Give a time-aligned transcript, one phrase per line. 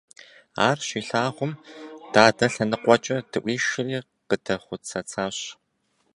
[0.67, 1.51] Ар щилъагъум,
[2.13, 5.37] дадэ лъэныкъуэкӀэ дыӀуишри къыдэхъуцэцащ.